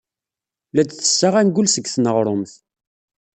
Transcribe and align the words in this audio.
La 0.73 0.83
d-tessaɣ 0.83 1.33
angul 1.41 1.67
seg 1.69 1.85
tneɣrumt. 1.93 2.53